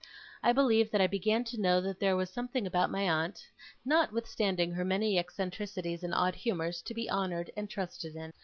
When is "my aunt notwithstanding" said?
2.89-4.71